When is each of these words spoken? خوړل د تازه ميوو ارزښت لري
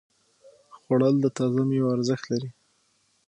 خوړل 0.79 1.15
د 1.21 1.25
تازه 1.37 1.61
ميوو 1.69 1.93
ارزښت 1.95 2.25
لري 2.31 2.49